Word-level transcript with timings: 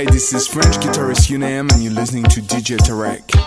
Hi, 0.00 0.06
this 0.06 0.32
is 0.32 0.48
French 0.48 0.76
guitarist 0.76 1.28
Unam, 1.28 1.70
and 1.70 1.82
you're 1.82 1.92
listening 1.92 2.24
to 2.24 2.40
DJ 2.40 2.78
Tarek. 2.78 3.39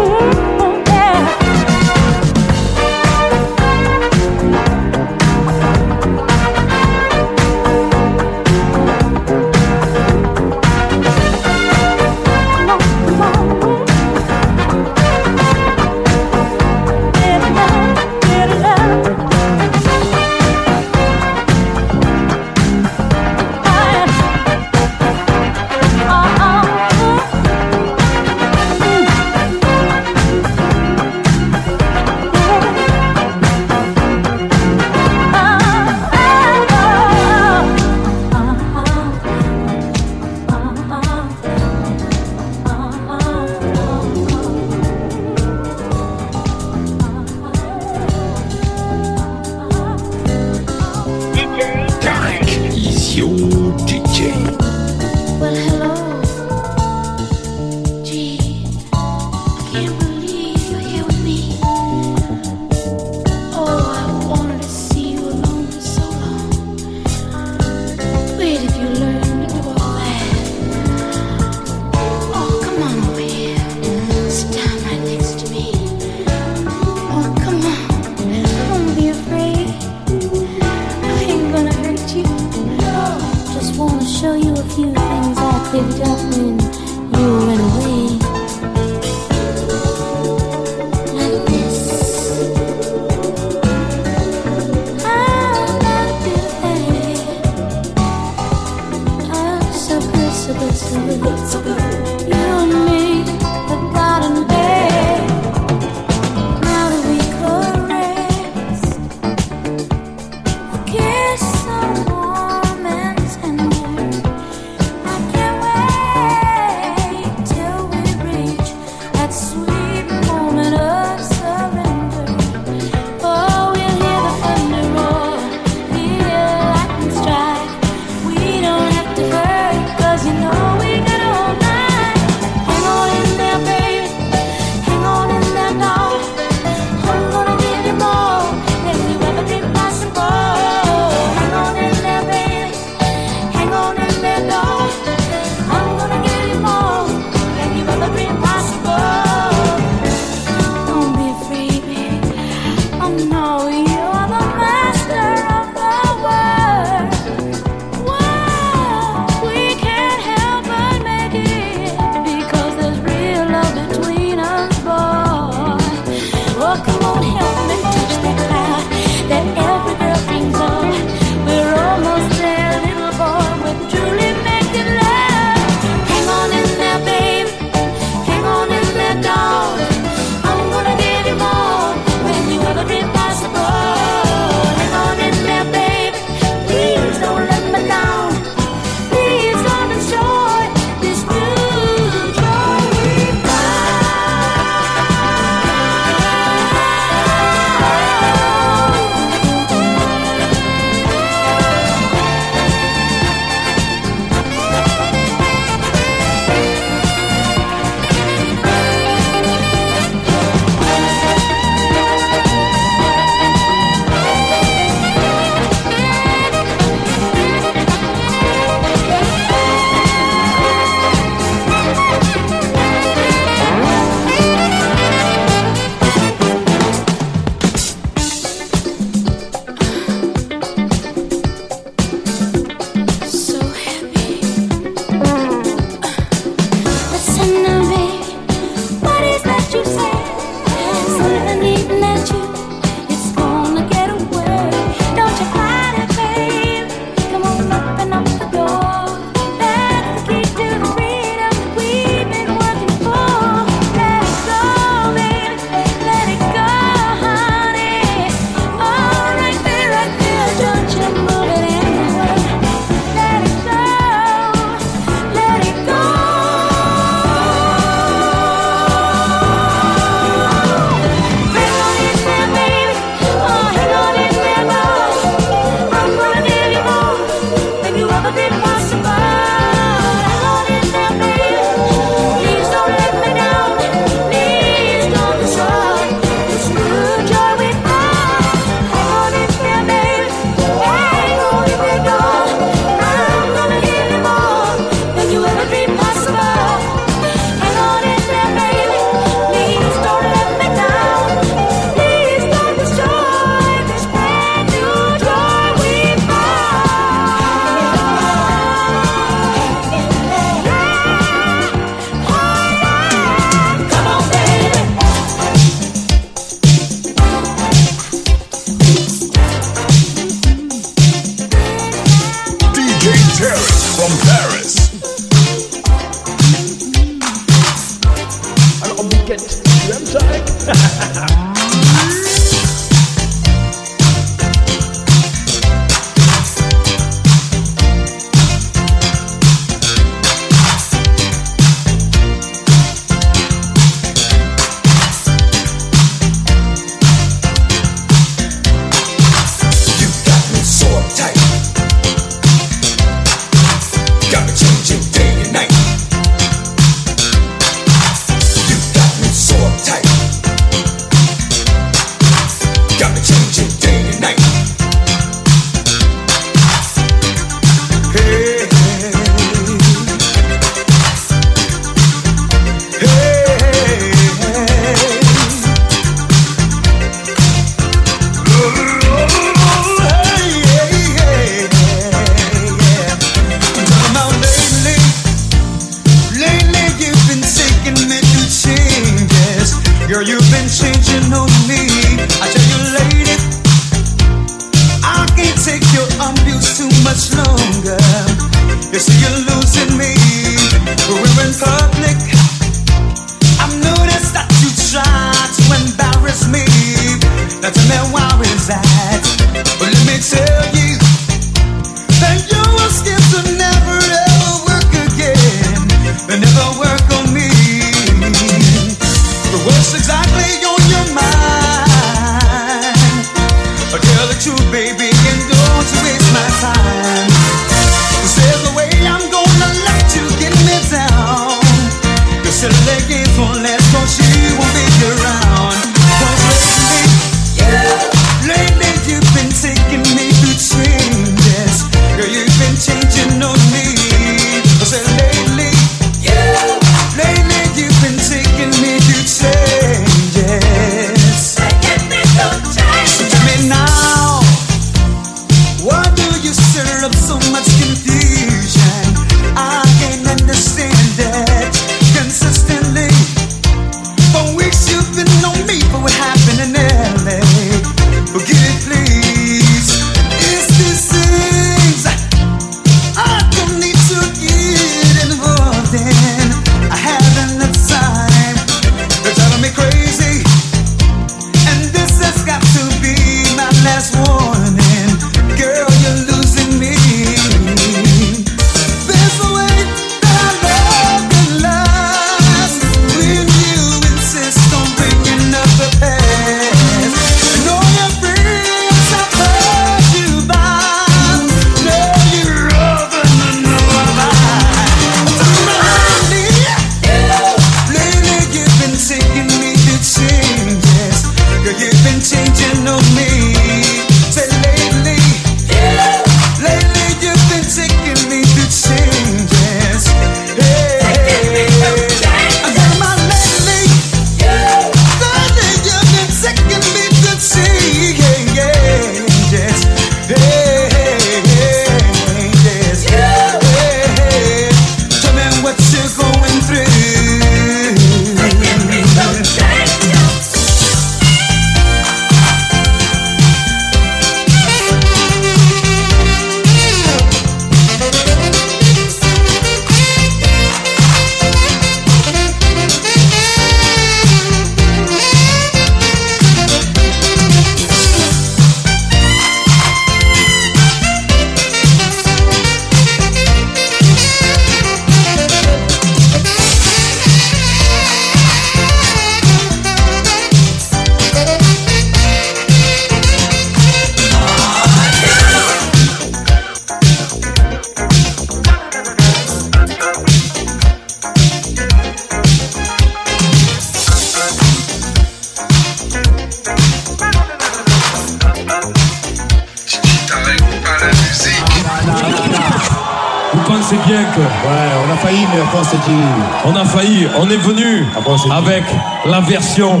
Avec 598.50 598.84
la 599.26 599.40
version 599.40 600.00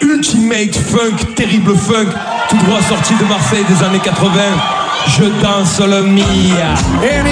Ultimate 0.00 0.74
Funk, 0.74 1.34
terrible 1.34 1.76
funk, 1.76 2.06
tout 2.48 2.56
droit 2.56 2.80
sorti 2.88 3.14
de 3.14 3.24
Marseille 3.24 3.64
des 3.68 3.84
années 3.84 3.98
80. 3.98 4.30
Je 5.08 5.24
danse 5.42 5.80
le 5.80 6.02
Mia. 6.02 6.22
Hey, 7.02 7.10
yeah, 7.10 7.22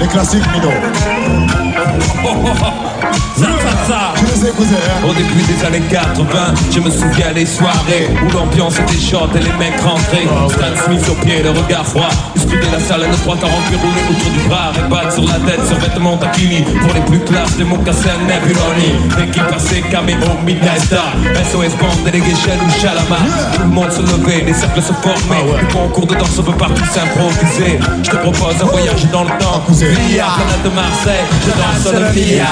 les 0.00 0.06
classiques, 0.06 0.46
Mino. 0.52 0.70
Ça, 3.36 3.46
ça. 3.86 4.12
Hein. 4.14 5.08
Au 5.08 5.14
début 5.14 5.42
des 5.42 5.64
années 5.64 5.80
80, 5.88 6.26
je 6.70 6.80
me 6.80 6.90
souviens 6.90 7.32
des 7.32 7.46
soirées 7.46 8.10
où 8.22 8.28
l'ambiance 8.36 8.78
était 8.78 8.98
chaude 8.98 9.30
et 9.34 9.38
les 9.38 9.52
mecs 9.52 9.80
rentraient. 9.80 10.26
Ah 10.30 10.46
Stan 10.48 10.76
Smith 10.84 11.08
au 11.10 11.14
pied, 11.24 11.42
le 11.42 11.50
regard 11.50 11.86
froid, 11.86 12.10
Scruter 12.40 12.70
la 12.72 12.80
salle, 12.80 13.02
le 13.10 13.16
340 13.16 13.52
qui 13.68 13.76
roulait 13.76 14.06
autour 14.10 14.30
du 14.32 14.48
bras. 14.48 14.72
Et 14.74 15.10
sur 15.12 15.24
la 15.24 15.38
tête, 15.46 15.66
sur 15.66 15.78
vêtements 15.78 16.16
taquini. 16.16 16.62
Pour 16.62 16.94
les 16.94 17.00
plus 17.00 17.20
classes, 17.20 17.56
des 17.56 17.64
mocassins 17.64 18.18
Nebuloni. 18.26 18.90
L'équipe 19.18 19.46
passée, 19.46 19.82
caméo, 19.90 20.16
Midnight 20.44 20.82
Star. 20.82 21.12
SOS 21.50 21.74
Band, 21.80 21.96
Delegation 22.04 22.56
ou 22.64 22.70
Chalamar. 22.80 23.24
Tout 23.54 23.62
le 23.62 23.68
monde 23.68 23.90
se 23.92 24.02
levait, 24.02 24.42
des 24.42 24.54
cercles 24.54 24.82
se 24.82 24.92
formaient. 24.92 25.44
Le 25.60 25.72
concours 25.72 26.06
de 26.06 26.14
danse, 26.14 26.38
on 26.38 26.42
peut 26.42 26.52
partout 26.52 26.84
s'improviser. 26.92 27.78
Je 28.02 28.10
te 28.10 28.16
propose 28.16 28.56
un 28.62 28.66
voyage 28.66 29.04
dans 29.12 29.24
le 29.24 29.30
temps. 29.38 29.62
Via 29.68 30.26
planète 30.36 30.62
de 30.64 30.70
Marseille, 30.70 31.24
je 31.44 31.52
danse 31.60 31.92
le 31.92 32.00
Mia. 32.14 32.50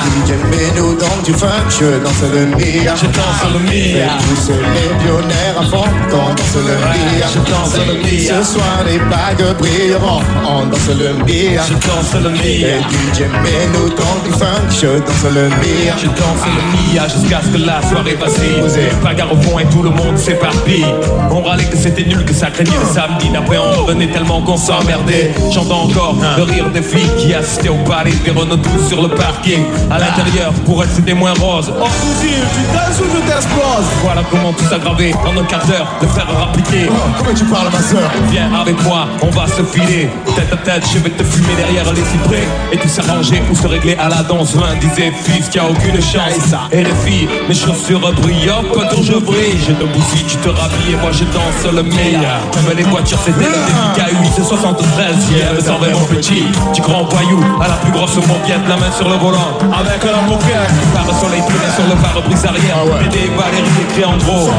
Mets-nous 0.50 0.94
dans 0.96 1.22
du 1.24 1.32
funk, 1.32 1.68
je 1.70 1.98
danse 2.02 2.24
le 2.32 2.46
Mia. 2.46 2.94
Je 2.96 3.06
danse 3.06 3.44
le 3.52 3.60
Mia. 3.60 4.12
Tous 4.28 4.52
les 4.52 4.90
pionniers 5.00 5.52
à 5.58 5.62
fond, 5.64 5.88
quand 6.10 6.30
on 6.30 6.34
danse 6.34 6.56
le 6.56 6.74
Mia. 6.76 7.26
Je 7.32 7.40
danse 7.50 7.76
le 7.76 7.94
Mia. 8.02 8.42
Ce 8.42 8.52
soir, 8.52 8.84
les 8.86 8.98
bagues 8.98 9.56
on 10.46 10.66
danse 10.66 10.88
le 10.88 11.12
Mia. 11.24 11.62
Je 11.62 11.74
danse 11.74 12.14
le 12.22 12.30
Mia. 12.30 12.68
Et 12.68 12.80
DJ, 12.80 13.20
mets-nous 13.42 13.88
dans 13.90 14.18
du 14.24 14.32
funk, 14.38 14.68
je 14.70 14.98
danse 14.98 15.34
le 15.34 15.48
Mia. 15.48 15.94
Je 15.96 16.06
danse 16.06 16.44
le 16.46 16.92
Mia 16.92 17.08
jusqu'à 17.08 17.40
ce 17.42 17.56
que 17.56 17.64
la 17.64 17.80
soirée 17.82 18.14
vacille. 18.14 18.62
Bagarre 19.02 19.32
au 19.32 19.36
fond 19.36 19.58
et 19.58 19.66
tout 19.66 19.82
le 19.82 19.90
monde 19.90 20.16
s'éparpille. 20.16 20.86
On 21.30 21.42
râlait 21.42 21.64
que 21.64 21.76
c'était 21.76 22.04
nul, 22.04 22.24
que 22.24 22.34
ça 22.34 22.50
craignait 22.50 22.78
le 22.78 22.92
samedi. 22.92 23.28
D'après, 23.30 23.58
on 23.58 23.84
revenait 23.84 24.08
tellement 24.08 24.40
qu'on 24.42 24.56
s'emmerdait. 24.56 25.32
J'entends 25.52 25.84
encore 25.84 26.16
le 26.36 26.42
rire 26.42 26.70
des 26.70 26.82
filles 26.82 27.10
qui 27.18 27.34
assistaient 27.34 27.68
au 27.68 27.82
palais 27.88 28.12
des 28.24 28.30
Renault 28.30 28.56
tous 28.56 28.88
sur 28.88 29.02
le 29.02 29.08
parking. 29.08 29.62
À 29.90 29.98
l'intérieur, 29.98 30.52
pour 30.64 30.82
elles, 30.82 30.90
c'était 30.90 31.14
moins 31.14 31.34
rose. 31.34 31.72
Oh 31.78 31.84
cousine, 31.84 32.44
tu 32.54 32.76
danses 32.76 33.00
ou 33.00 33.04
je 33.14 33.30
t'explose 33.30 33.86
Voilà 34.02 34.22
comment 34.30 34.52
tout 34.52 34.64
s'aggraver 34.64 35.14
en 35.14 35.38
un 35.38 35.44
quart 35.44 35.64
d'heure, 35.66 35.86
le 36.00 36.08
fer 36.08 36.26
rappliqué. 36.26 36.88
Oh, 36.90 36.94
comment 37.18 37.34
tu 37.34 37.44
parles, 37.44 37.68
ma 37.72 37.80
soeur 37.80 38.10
Viens 38.30 38.50
avec 38.60 38.82
moi, 38.82 39.06
on 39.22 39.30
va 39.30 39.46
se 39.46 39.62
Tête 39.72 40.52
à 40.52 40.56
tête, 40.56 40.84
je 40.92 40.98
vais 40.98 41.10
te 41.10 41.22
fumer 41.22 41.54
derrière 41.56 41.92
les 41.92 42.02
cyprès. 42.02 42.46
Et 42.72 42.78
tout 42.78 42.88
s'arranger 42.88 43.42
ou 43.50 43.54
se 43.54 43.66
régler 43.66 43.96
à 43.96 44.08
la 44.08 44.22
danse. 44.22 44.54
L'un 44.54 44.74
disait, 44.76 45.12
fils, 45.24 45.48
qu'il 45.48 45.60
a 45.60 45.64
aucune 45.64 46.00
chance. 46.00 46.54
Et 46.72 46.84
les 46.84 46.94
filles, 47.04 47.28
mes 47.48 47.54
chaussures 47.54 48.00
brillent, 48.00 48.50
quand 48.72 49.02
je 49.02 49.14
brille. 49.18 49.58
Je 49.66 49.72
te 49.72 49.84
bousille, 49.84 50.24
tu 50.26 50.36
te 50.36 50.48
rhabilles 50.48 50.94
et 50.94 50.96
moi 50.96 51.10
je 51.12 51.24
danse 51.24 51.72
le 51.72 51.82
meilleur. 51.82 52.40
Même 52.56 52.76
les 52.76 52.84
voitures, 52.84 53.18
c'était 53.24 53.44
le 53.44 53.50
DK8, 53.50 54.32
c'est 54.36 54.44
73. 54.44 55.30
Yeah, 55.30 55.52
me 55.52 55.60
semblait 55.60 55.92
mon 55.92 56.04
petit, 56.06 56.44
du 56.74 56.80
grand 56.80 57.04
voyou. 57.04 57.40
À 57.60 57.68
la 57.68 57.74
plus 57.74 57.92
grosse 57.92 58.16
mobiette, 58.16 58.64
la 58.68 58.76
main 58.76 58.90
sur 58.96 59.08
le 59.08 59.16
volant. 59.16 59.58
Avec 59.60 60.02
la 60.04 60.22
moquette, 60.22 60.72
par 60.94 61.04
le 61.06 61.12
soleil 61.20 61.42
tourné 61.42 61.68
sur 61.76 61.84
le 61.84 61.96
pare-brise 62.00 62.44
arrière. 62.46 62.84
Et 63.04 63.08
des 63.08 63.28
Valérie 63.36 63.68
écrit 63.88 64.04
en 64.04 64.16
gros. 64.16 64.50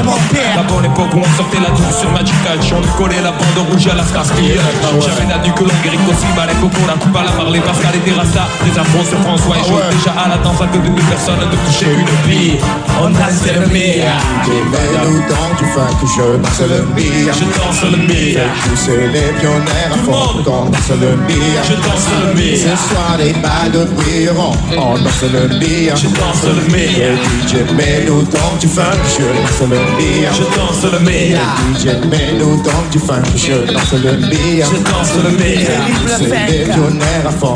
La 0.56 0.64
bonne 0.64 0.86
époque 0.86 1.14
où 1.16 1.20
on 1.20 1.38
sortait 1.38 1.60
la 1.60 1.70
douce 1.72 2.00
sur 2.00 2.12
Magic 2.12 2.36
Touch. 2.46 2.74
On 2.76 2.82
lui 2.82 2.94
collait 2.98 3.22
la 3.22 3.32
bande 3.32 3.68
rouge 3.72 3.88
à 3.88 3.96
la 3.96 4.04
Starsky. 4.04 4.54
J'avais 5.02 5.28
la 5.30 5.38
nuque 5.40 5.60
longue, 5.60 5.86
Eric 5.86 6.00
aussi, 6.10 6.28
les 6.36 6.58
Coco, 6.60 6.82
la 6.88 6.94
coupe 6.94 7.16
à 7.16 7.24
la 7.24 7.32
Marley, 7.32 7.60
Pascal 7.60 7.96
et 7.96 8.00
Terrassa. 8.00 8.48
Des 8.66 8.78
afros 8.78 9.06
sur 9.06 9.20
François 9.20 9.58
et 9.58 9.68
Joe. 9.68 9.80
Déjà 9.92 10.12
à 10.12 10.30
la 10.30 10.38
danse 10.38 10.62
à 10.62 10.68
que 10.68 10.78
de 10.78 10.92
personnes 11.08 11.40
de 11.40 11.58
toucher 11.66 11.92
une 11.94 12.16
bille. 12.28 12.60
On 13.02 13.08
a 13.08 13.30
le 13.30 13.68
meilleur. 13.72 14.20
Mets-nous 14.48 15.20
dans 15.32 15.50
du 15.58 15.66
funk, 15.74 16.00
je 16.04 16.38
danse 16.38 16.64
le 16.68 16.80
Mia. 16.96 17.34
Je 17.34 17.46
danse 17.58 17.84
le 17.92 17.98
meilleur. 18.08 18.50
Pousser 18.68 19.08
les 19.14 19.32
pionniers 19.40 19.88
à 19.88 19.98
fond, 20.04 20.36
on 20.36 20.70
danse 20.70 20.92
le 21.00 21.16
Mia. 21.28 21.62
Je 21.64 21.76
danse 21.76 22.10
le 22.20 22.34
meilleur. 22.36 22.78
Ce 22.78 22.90
soir, 22.90 23.18
les 23.20 23.34
bagues 23.34 23.88
brilleront, 23.96 24.54
on 24.78 24.98
danse 24.98 25.24
le 25.32 25.48
Mia. 25.60 25.96
Je 25.96 26.08
danse 26.08 26.44
le 26.44 26.72
meilleur. 26.72 27.16
DJ, 27.46 27.72
mets-nous 27.76 28.24
dans 28.24 28.58
du 28.60 28.68
funk, 28.68 29.00
je 29.08 29.24
danse 29.24 29.62
le 29.70 29.78
Mia. 29.98 30.32
Je 30.34 30.44
danse 30.58 30.92
le 30.92 31.00
meilleur. 31.00 31.42
DJ, 31.76 31.86
mets-nous 32.10 32.62
dans 32.64 32.84
du 32.92 33.00
funk, 33.00 33.24
je 33.36 33.72
danse 33.72 33.94
le 33.94 34.18
Mia. 34.28 34.66
Danse 34.90 35.14
le. 35.24 35.70
Pousser 36.04 36.30
les 36.48 36.64
pionniers 36.66 37.22
à 37.26 37.32
fond, 37.32 37.54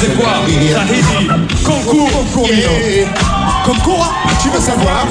c'est 0.00 0.16
danse 0.16 0.16
quoi. 0.16 0.28
Tahiti, 0.74 1.28
concours, 1.64 2.10
Concours, 2.12 2.48
Yeah. 2.48 3.06
Concours 3.64 4.12
Tu 4.42 4.48
veux 4.50 4.60
savoir. 4.60 5.06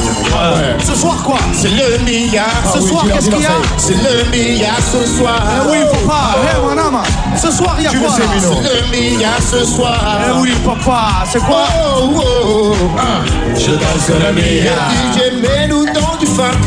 Ce 0.85 0.93
soir 0.95 1.15
quoi 1.23 1.37
C'est 1.53 1.69
le 1.69 1.99
Mia. 2.03 2.43
Ce 2.73 2.77
Ah 2.77 2.79
oui, 2.81 2.87
soir, 2.89 3.03
qu'est-ce 3.13 3.29
qu'il 3.29 3.41
y 3.41 3.45
a. 3.45 3.49
C'est 3.77 3.93
le 3.95 4.25
Mia 4.31 4.73
ce 4.79 5.17
soir. 5.17 5.41
Eh 5.65 5.71
oui 5.71 5.77
papa, 5.91 6.35
eh 6.43 6.61
mon 6.61 6.77
âme 6.77 7.03
Ce 7.41 7.49
soir 7.51 7.75
il 7.77 7.83
y 7.85 7.87
a 7.87 7.91
quoi. 7.91 8.09
C'est 8.17 8.61
le 8.61 9.17
Mia 9.17 9.29
ce 9.39 9.63
soir. 9.65 10.19
Eh 10.27 10.41
oui 10.41 10.51
papa, 10.65 11.23
c'est 11.31 11.39
quoi 11.39 11.65
Oh, 11.97 12.09
oh, 12.15 12.21
oh. 12.45 12.75
Ah. 12.97 13.23
Je 13.55 13.71
danse 13.71 14.09
le 14.09 14.33
meilleur. 14.33 14.73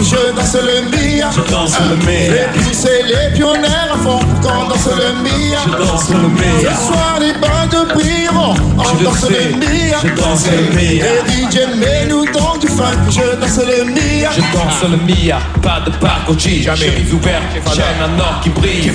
Je 0.05 0.33
danse 0.37 0.55
le 0.55 0.83
Mia. 0.91 1.31
Je 1.35 1.51
danse 1.51 1.77
le 1.81 1.95
Et 2.03 2.07
meilleur. 2.07 2.49
puis 2.53 2.69
c'est 2.73 3.03
les 3.03 3.35
pionniers 3.35 3.67
à 3.93 3.97
fond 3.97 4.19
quand 4.43 4.65
on 4.65 4.69
danse 4.69 4.87
le 4.87 5.23
Mia. 5.23 5.59
Je 5.65 5.71
danse 5.85 6.11
le 6.11 6.29
meilleur. 6.29 6.73
Ce 6.77 6.87
soir 6.87 7.19
les 7.21 7.33
bandes 7.35 7.89
brilleront, 7.95 8.55
on 8.79 8.83
Tu 8.83 8.97
le 8.99 9.05
danse 9.05 9.23
le 9.31 9.57
Mia. 9.59 9.97
je 10.03 10.23
danse 10.23 10.47
le 10.51 10.75
meilleur. 10.77 11.07
Et 11.27 11.31
DJ, 11.31 11.57
mets-nous 11.79 12.25
dans 12.33 12.57
du 12.59 12.67
funk, 12.69 13.11
je 13.11 13.41
danse 13.41 13.59
le 13.59 13.85
Mia. 13.85 14.31
Je 14.37 14.41
danse 14.53 14.83
le 14.91 14.97
Mia, 15.07 15.39
pas 15.63 15.81
de 15.85 15.91
parcochi, 15.97 16.63
chemise 16.63 17.13
ouverte, 17.13 17.43
chaîne 17.75 18.01
un 18.05 18.19
or 18.21 18.41
qui 18.43 18.51
brille. 18.51 18.91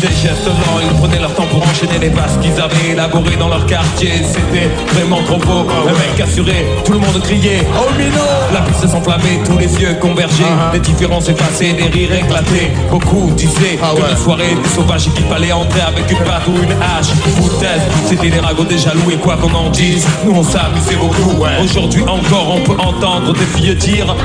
Des 0.00 0.08
gestes 0.08 0.46
lents, 0.46 0.80
ils 0.82 0.98
prenaient 0.98 1.20
leur 1.20 1.34
temps 1.34 1.46
pour 1.46 1.62
enchaîner 1.62 1.98
les 2.00 2.10
passes 2.10 2.36
qu'ils 2.40 2.58
avaient 2.60 2.90
élaborées 2.92 3.36
dans 3.36 3.48
leur 3.48 3.64
quartier. 3.66 4.12
C'était 4.24 4.68
vraiment 4.94 5.22
trop 5.24 5.38
beau. 5.38 5.66
Le 5.86 5.92
mec 5.92 6.20
assuré, 6.22 6.66
tout 6.84 6.92
le 6.92 6.98
monde 6.98 7.20
criait. 7.22 7.66
Oh 7.76 7.90
Mino 7.98 8.22
La 8.52 8.60
piste 8.60 8.86
s'enflammait, 8.88 9.40
tous 9.44 9.58
les 9.58 9.72
yeux 9.80 9.94
convergeaient. 10.00 10.53
Les 10.72 10.80
différences 10.80 11.28
effacées, 11.28 11.72
des 11.72 11.88
rires 11.88 12.14
éclatés. 12.14 12.70
Beaucoup 12.90 13.30
disaient 13.36 13.78
Ah 13.82 13.92
que 13.94 14.10
la 14.10 14.16
soirée 14.16 14.52
était 14.52 14.68
sauvage 14.68 15.06
et 15.08 15.10
qu'il 15.10 15.26
fallait 15.26 15.52
entrer 15.52 15.80
avec 15.80 16.10
une 16.10 16.18
batte 16.18 16.46
ou 16.48 16.56
une 16.62 16.72
hache. 16.72 17.10
Foutaise, 17.36 17.82
c'était 18.06 18.30
les 18.30 18.40
ragots 18.40 18.64
des 18.64 18.78
jaloux 18.78 19.10
et 19.12 19.16
quoi 19.16 19.36
qu'on 19.36 19.54
en 19.54 19.70
dise, 19.70 20.06
nous 20.24 20.34
on 20.34 20.42
s'amusait 20.42 20.96
beaucoup. 20.96 21.44
Aujourd'hui 21.62 22.02
encore, 22.02 22.56
on 22.56 22.60
peut 22.60 22.80
entendre 22.80 23.32
des 23.32 23.46
filles 23.46 23.74
dire. 23.76 24.10
Aïe 24.10 24.16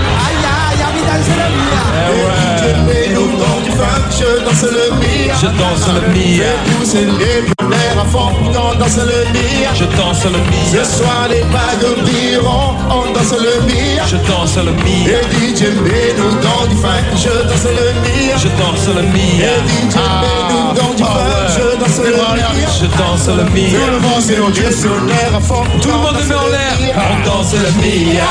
aïe, 0.69 0.81
aïe, 1.11 1.39
je 4.11 4.43
danse 4.45 4.63
le 4.63 4.95
Mia. 4.99 5.33
Je 5.41 5.47
danse 5.59 5.87
le 5.87 6.01
Mia. 6.13 6.45
Et 6.45 6.69
pousser 6.71 7.05
les 7.05 7.41
pionniers 7.47 7.99
à 7.99 8.05
fond 8.05 8.29
on 8.49 8.77
danse 8.79 8.97
le 8.97 9.19
Mia. 9.33 9.69
Je 9.73 9.85
danse 9.97 10.25
le 10.25 10.39
Mia, 10.49 10.83
Ce 10.83 10.97
soir 10.97 11.27
les 11.29 11.43
bagues 11.53 12.03
brilleront, 12.03 12.75
on 12.89 13.13
danse 13.13 13.33
le 13.33 13.61
Mia. 13.67 14.03
je 14.07 14.17
danse 14.27 14.57
le 14.57 14.71
Mia, 14.83 15.19
Et 15.19 15.55
DJ, 15.55 15.61
mets-nous 15.83 16.33
dans 16.43 16.67
du 16.67 16.75
funk, 16.75 17.07
je 17.15 17.29
danse 17.47 17.65
le 17.65 17.87
Mia. 18.03 18.37
je 18.37 18.49
danse 18.59 18.87
le 18.87 19.01
Mia, 19.13 19.47
Et 19.47 19.61
DJ, 19.69 19.95
mets-nous 19.95 20.67
dans 20.79 20.93
du 20.95 21.03
funk, 21.03 21.47
je 21.55 21.79
danse 21.79 21.99
le 22.03 22.11
Mia. 22.11 22.67
je 22.79 22.85
danse 22.97 23.27
le 23.27 23.43
Mia. 23.53 23.79
Tout 23.79 23.91
le 23.91 23.99
monde 23.99 24.25
met 24.27 24.51
Dieu 24.53 24.71
sur 24.71 24.95
l'air 25.05 25.35
à 25.35 25.39
fond. 25.39 25.63
Tout 25.81 25.89
le 25.89 25.95
monde 25.95 26.17
met 26.27 26.35
en 26.35 26.47
l'air, 26.47 26.75
on 26.97 27.25
danse 27.25 27.53
le 27.53 27.71
Mia. 27.81 28.23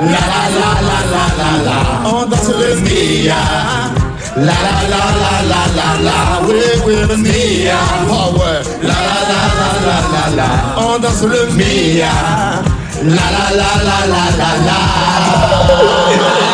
La 0.00 0.22
la 0.30 0.44
la 0.56 0.70
la 0.88 0.98
la 1.12 1.24
la 1.38 1.50
la, 1.64 2.10
on 2.10 2.26
danse 2.26 2.48
le 2.48 2.80
Mia. 2.80 4.05
La 4.36 4.42
la 4.42 4.52
la 4.92 5.02
la 5.22 5.32
la 5.48 5.62
la 5.76 5.88
la, 6.04 6.46
oui 6.46 6.60
oui 6.84 6.94
le 7.08 7.16
Mia. 7.16 7.78
Oh 8.10 8.34
ouais. 8.34 8.60
La 8.82 8.92
la 9.08 9.20
la 9.30 9.40
la 9.58 9.68
la 9.86 9.98
la 10.12 10.24
la, 10.36 10.48
on 10.76 10.98
danse 10.98 11.22
le 11.22 11.46
Mia. 11.54 12.12
La 13.02 13.26
la 13.34 13.46
la 13.56 13.70
la 13.86 13.98
la 14.12 14.24
la 14.36 14.50
la. 14.66 16.45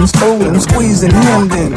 And 0.00 0.08
stolen, 0.08 0.58
squeezing, 0.58 1.10
hemmed 1.10 1.52
in. 1.52 1.74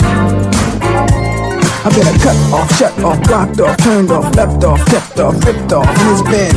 I've 1.84 1.92
been 1.92 2.08
cut 2.24 2.38
off, 2.54 2.72
shut 2.78 2.98
off, 3.04 3.22
blocked 3.28 3.60
off, 3.60 3.78
turned 3.80 4.12
off, 4.12 4.34
left 4.36 4.64
off, 4.64 4.86
kept 4.86 5.20
off, 5.20 5.36
ripped 5.46 5.74
off, 5.74 5.86
and 5.86 6.08
it's 6.12 6.24
been 6.32 6.56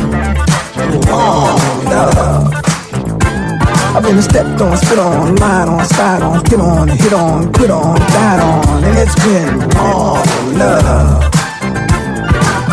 long 1.11 1.59
love. 1.91 2.53
I've 3.95 4.03
been 4.03 4.21
stepped 4.21 4.61
on, 4.61 4.77
spit 4.77 4.97
on, 4.97 5.35
lied 5.35 5.67
on, 5.67 5.85
spied 5.85 6.21
on, 6.21 6.41
get 6.43 6.61
on, 6.61 6.87
hit 6.87 7.11
on, 7.11 7.51
quit 7.51 7.69
on, 7.69 7.99
died 7.99 8.39
on, 8.39 8.83
and 8.85 8.97
it's 8.97 9.15
been 9.25 9.59
long 9.75 10.23
love. 10.55 11.31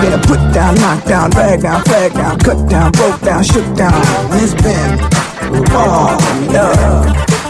Been 0.01 0.13
a 0.13 0.19
put 0.19 0.55
down, 0.55 0.77
knocked 0.77 1.09
down, 1.09 1.31
dragged 1.31 1.63
down, 1.65 1.83
flagged 1.83 2.15
down, 2.15 2.39
cut 2.39 2.69
down, 2.69 2.93
broke 2.93 3.21
down, 3.23 3.43
shook 3.43 3.77
down, 3.77 3.95
and 4.31 4.41
it's 4.41 4.55
been 4.55 5.65
long 5.73 6.21
love. 6.53 7.44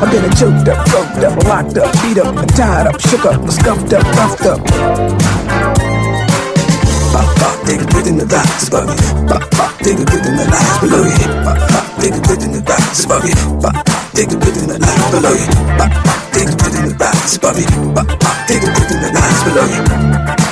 I've 0.00 0.10
been 0.10 0.30
choked 0.34 0.68
up, 0.68 0.86
choked 0.88 1.22
up, 1.22 1.36
locked 1.44 1.78
up, 1.78 1.92
beat 2.02 2.18
up, 2.18 2.36
and 2.36 2.50
tied 2.56 2.86
up, 2.86 3.00
shook 3.00 3.24
up, 3.24 3.48
scuffed 3.50 3.92
up, 3.92 4.04
roughed 4.16 4.46
up. 4.46 4.60
Pop, 7.14 7.28
pop, 7.38 7.66
take 7.66 7.80
a 7.80 7.86
good 7.86 8.06
in 8.08 8.18
the 8.18 8.26
box 8.26 8.68
above 8.68 8.90
you. 8.90 9.26
Pop, 9.28 9.50
pop, 9.52 9.78
take 9.78 9.98
a 9.98 10.04
good 10.04 10.26
in 10.26 10.36
the 10.36 10.46
lies 10.50 10.78
below 10.82 11.04
you. 11.06 11.28
Pop, 11.46 11.58
pop, 11.70 11.86
take 12.00 12.14
a 12.14 12.20
good 12.20 12.42
in 12.42 12.52
the 12.52 12.62
box 12.62 13.04
above 13.04 13.24
you. 13.24 13.34
Pop, 13.62 13.86
pop, 13.86 14.12
take 14.12 14.32
a 14.32 14.36
good 14.36 14.56
in 14.56 14.66
the 14.66 14.78
lies 14.78 15.10
below 15.10 15.32
you. 15.32 15.46
Pop, 15.78 15.92
pop, 16.04 16.32
take 16.32 16.48
a 16.48 16.56
good 16.56 16.74
in 16.74 16.88
the 16.88 16.94
box 16.98 17.36
above 17.36 17.58
you. 17.58 17.66
Pop, 17.94 18.08
pop, 18.18 18.36
take 18.48 18.62
a 18.62 18.70
good 18.74 18.90
in 18.90 19.00
the 19.00 19.10
lies 19.14 19.44
below 19.46 19.66
you. 19.70 20.43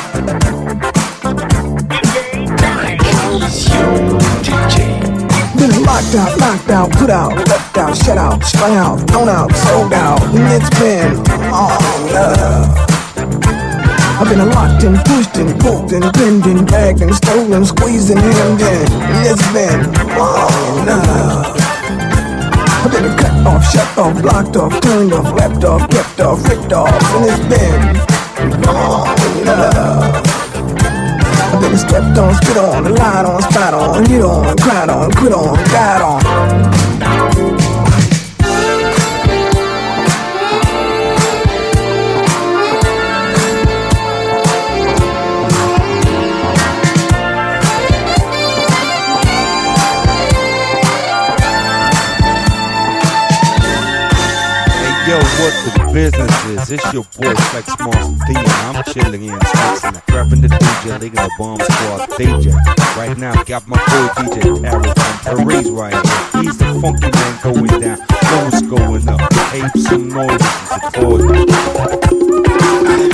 Been 6.13 6.21
locked 6.21 6.69
out, 6.69 6.71
out, 6.71 6.93
put 6.93 7.09
out, 7.09 7.49
left 7.49 7.79
out, 7.79 7.97
shut 7.97 8.19
out, 8.19 8.45
strung 8.45 8.77
out, 8.77 8.99
thrown 9.09 9.31
out, 9.31 9.51
sold 9.51 9.95
out, 9.95 10.23
and 10.35 10.45
it's 10.53 10.69
been 10.79 11.17
all 11.51 11.81
love. 12.13 12.69
I've 14.21 14.29
been 14.29 14.47
locked 14.51 14.85
and 14.85 14.99
pushed 15.07 15.39
and 15.39 15.59
pulled 15.59 15.91
and 15.95 16.13
pinned 16.13 16.45
and 16.45 16.69
dragged 16.69 17.01
and 17.01 17.15
stolen, 17.15 17.65
squeezed 17.65 18.11
and 18.11 18.21
hemmed 18.21 18.61
in, 18.61 18.93
and 18.93 19.27
it's 19.27 19.53
been 19.55 19.81
all 20.21 20.85
love. 20.85 21.57
I've 22.85 22.93
been 22.93 23.17
cut 23.17 23.47
off, 23.47 23.65
shut 23.73 23.97
off, 23.97 24.21
blocked 24.21 24.57
off, 24.57 24.83
turned 24.83 25.15
off, 25.15 25.35
left 25.35 25.65
off, 25.65 25.89
kept 25.89 26.21
off, 26.21 26.47
ripped 26.47 26.75
off, 26.75 26.93
and 27.15 27.25
it's 27.25 27.41
been 27.49 28.69
all 28.69 29.07
love. 29.47 30.32
I've 31.53 31.61
been 31.61 31.77
stepped 31.77 32.19
on, 32.19 32.35
spit 32.35 32.57
on, 32.57 32.95
lied 32.95 33.27
on, 33.27 33.43
spat 33.43 33.75
on, 33.75 34.07
hit 34.07 34.23
on, 34.23 34.57
cried 34.57 34.89
on, 34.89 35.11
quit 35.13 35.33
on, 35.33 35.55
died 35.69 36.01
on. 36.01 37.32
What 55.93 56.13
the 56.13 56.19
business 56.19 56.45
is? 56.47 56.73
It's 56.73 56.93
your 56.93 57.05
boy 57.19 57.35
Flex 57.35 57.69
Monster 57.79 58.27
D, 58.27 58.35
I'm 58.37 58.85
chilling 58.93 59.25
in 59.25 59.41
Switzerland, 59.41 60.03
grabbing 60.09 60.41
the 60.41 60.49
DJ, 60.49 61.01
leading 61.01 61.15
the 61.15 61.31
bomb 61.39 61.61
squad 61.61 62.09
DJ. 62.11 62.55
Right 62.97 63.17
now, 63.17 63.43
got 63.45 63.67
my 63.69 63.77
boy 63.77 64.09
DJ 64.23 64.65
Harris 64.65 64.93
from 64.93 65.37
Paris 65.37 65.69
right 65.69 65.93
here. 65.93 66.43
He's 66.43 66.57
the 66.59 66.65
funky 66.81 67.11
man 67.11 67.39
going 67.43 67.81
down, 67.81 67.99
phones 68.25 68.63
going 68.63 69.09
up, 69.09 69.21
ape 69.53 69.77
some 69.77 70.09
noises, 70.09 70.41
it's 72.95 73.12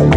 Have 0.00 0.08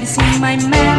you 0.00 0.06
seen 0.06 0.40
my 0.40 0.56
man? 0.56 0.93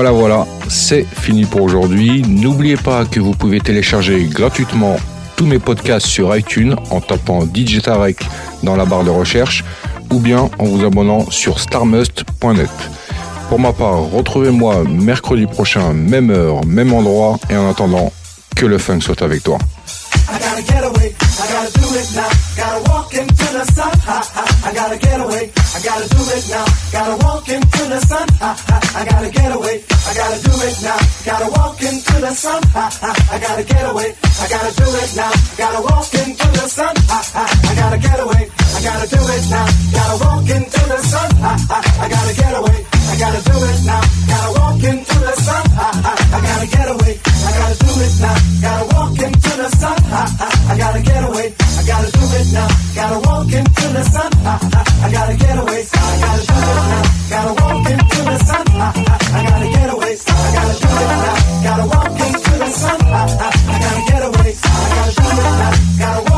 Voilà, 0.00 0.12
voilà, 0.12 0.46
c'est 0.68 1.02
fini 1.02 1.44
pour 1.44 1.62
aujourd'hui. 1.62 2.22
N'oubliez 2.22 2.76
pas 2.76 3.04
que 3.04 3.18
vous 3.18 3.32
pouvez 3.32 3.58
télécharger 3.58 4.28
gratuitement 4.30 4.96
tous 5.34 5.44
mes 5.44 5.58
podcasts 5.58 6.06
sur 6.06 6.36
iTunes 6.36 6.76
en 6.90 7.00
tapant 7.00 7.40
DJ 7.52 7.82
Tarek 7.82 8.24
dans 8.62 8.76
la 8.76 8.84
barre 8.84 9.02
de 9.02 9.10
recherche 9.10 9.64
ou 10.12 10.20
bien 10.20 10.50
en 10.60 10.64
vous 10.66 10.84
abonnant 10.84 11.28
sur 11.32 11.58
starmust.net. 11.58 12.70
Pour 13.48 13.58
ma 13.58 13.72
part, 13.72 14.08
retrouvez-moi 14.12 14.84
mercredi 14.84 15.46
prochain, 15.46 15.92
même 15.92 16.30
heure, 16.30 16.64
même 16.64 16.92
endroit, 16.92 17.40
et 17.50 17.56
en 17.56 17.68
attendant, 17.68 18.12
que 18.54 18.66
le 18.66 18.78
funk 18.78 19.00
soit 19.00 19.20
avec 19.22 19.42
toi. 19.42 19.58
I 24.68 24.74
gotta 24.74 24.98
get 24.98 25.18
away, 25.18 25.48
I 25.48 25.80
gotta 25.80 26.06
do 26.12 26.20
it 26.28 26.44
now. 26.52 26.66
Gotta 26.92 27.16
walk 27.24 27.48
into 27.48 27.82
the 27.88 28.00
sun. 28.04 28.28
I, 28.36 28.52
I, 28.68 29.00
I 29.00 29.04
gotta 29.08 29.30
get 29.32 29.50
away, 29.56 29.80
I 29.80 30.12
gotta 30.12 30.38
do 30.44 30.52
it 30.60 30.76
now. 30.84 31.00
Gotta 31.24 31.48
walk 31.56 31.80
into 31.80 32.14
the 32.20 32.32
sun. 32.36 32.60
I, 32.76 32.84
I, 33.00 33.10
I 33.32 33.36
gotta 33.40 33.64
get 33.64 33.88
away, 33.88 34.12
I 34.12 34.44
gotta 34.52 34.72
do 34.76 34.84
it 34.92 35.10
now. 35.16 35.32
Gotta 35.56 35.80
walk 35.88 36.12
into 36.12 36.48
the 36.52 36.68
sun. 36.68 36.92
I, 37.08 37.16
I, 37.32 37.44
I 37.48 37.72
gotta 37.80 37.96
get 37.96 38.20
away, 38.20 38.44
I 38.44 38.80
gotta 38.84 39.08
do 39.08 39.20
it 39.24 39.44
now. 39.48 39.66
Gotta 39.88 40.16
walk 40.20 40.44
into 40.52 40.82
the 40.84 41.00
sun. 41.00 41.28
I, 41.40 41.52
I, 41.72 41.80
I 42.04 42.06
gotta 42.12 42.34
get 42.36 42.52
away, 42.60 42.78
I 42.92 43.14
gotta 43.16 43.40
do 43.48 43.56
it 43.72 43.80
now. 43.88 44.02
Gotta 44.28 44.50
walk 44.52 44.84
into 44.84 45.16
the 45.16 45.36
sun. 45.48 45.64
I, 45.80 45.88
I, 45.96 46.12
I 46.12 46.38
gotta 46.44 46.68
get 46.68 46.88
away, 46.92 47.14
I 47.16 47.50
gotta 47.56 47.76
do 47.88 47.90
it 48.04 48.14
now. 48.20 48.36
Gotta 48.60 48.84
walk 48.92 49.16
into 49.16 49.52
the 49.64 49.68
sun. 49.80 49.96
I, 50.12 50.76
gotta 50.76 51.00
get 51.00 51.24
away. 51.24 51.57
Gotta 51.88 52.10
do 52.12 52.20
it 52.20 52.52
now. 52.52 52.68
Gotta 52.94 53.18
walk 53.26 53.50
into 53.50 53.86
the 53.96 54.04
sun. 54.04 54.30
I, 54.44 54.60
I, 54.60 55.06
I 55.06 55.10
gotta 55.10 55.36
get 55.36 55.56
away. 55.56 55.86
I 55.90 56.20
gotta 56.20 56.44
do 56.44 56.52
it 56.52 56.84
now. 56.92 57.02
Gotta 57.32 57.52
walk 57.62 57.90
into 57.90 58.20
the 58.28 58.38
sun. 58.44 58.64
I, 58.68 58.88
I, 58.92 59.16
I 59.32 59.48
gotta 59.48 59.68
get 59.72 59.88
away. 59.94 60.14
I 60.20 60.52
gotta 60.52 60.74
do 60.82 60.88
it 60.88 61.08
now. 61.24 61.36
Gotta 61.64 61.86
walk 61.88 62.12
into 62.12 62.52
the 62.60 62.70
sun. 62.82 63.00
I, 63.00 63.24
I, 63.24 63.48
I 63.72 63.78
gotta 63.84 64.02
get 64.10 64.22
away. 64.28 64.52
I 64.52 64.88
gotta 64.96 65.12
do 65.16 65.24
it 65.32 65.54
now. 65.58 65.72
Gotta 65.98 66.30
walk 66.30 66.37